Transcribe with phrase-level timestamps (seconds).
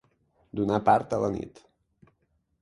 [0.59, 1.63] Donar part a la nit.